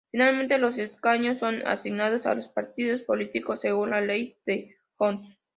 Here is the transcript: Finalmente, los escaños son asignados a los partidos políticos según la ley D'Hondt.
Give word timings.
Finalmente, 0.11 0.57
los 0.57 0.79
escaños 0.79 1.37
son 1.37 1.63
asignados 1.67 2.25
a 2.25 2.33
los 2.33 2.47
partidos 2.47 3.01
políticos 3.03 3.61
según 3.61 3.91
la 3.91 4.01
ley 4.01 4.35
D'Hondt. 4.47 5.37